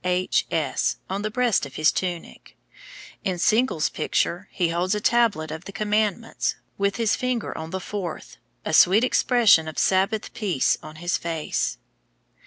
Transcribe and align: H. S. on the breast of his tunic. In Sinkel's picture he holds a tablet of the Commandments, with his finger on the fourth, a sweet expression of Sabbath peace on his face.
H. 0.03 0.47
S. 0.49 0.97
on 1.11 1.21
the 1.21 1.29
breast 1.29 1.63
of 1.63 1.75
his 1.75 1.91
tunic. 1.91 2.57
In 3.23 3.37
Sinkel's 3.37 3.87
picture 3.87 4.47
he 4.51 4.69
holds 4.69 4.95
a 4.95 4.99
tablet 4.99 5.51
of 5.51 5.65
the 5.65 5.71
Commandments, 5.71 6.55
with 6.75 6.95
his 6.95 7.15
finger 7.15 7.55
on 7.55 7.69
the 7.69 7.79
fourth, 7.79 8.37
a 8.65 8.73
sweet 8.73 9.03
expression 9.03 9.67
of 9.67 9.77
Sabbath 9.77 10.33
peace 10.33 10.75
on 10.81 10.95
his 10.95 11.19
face. 11.19 11.77